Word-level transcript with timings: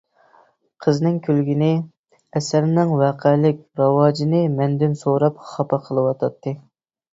قىزنىڭ 0.85 1.19
كۈلگىنى، 1.27 1.69
ئەسەرنىڭ 2.39 2.95
ۋەقەلىك 3.03 3.61
راۋاجىنى 3.83 4.43
مەندىن 4.57 4.99
سوراپ 5.05 5.47
خاپا 5.53 5.83
قىلىۋاتاتتى. 5.87 6.59